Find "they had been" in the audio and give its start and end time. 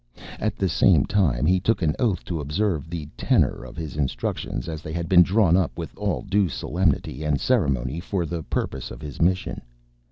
4.81-5.21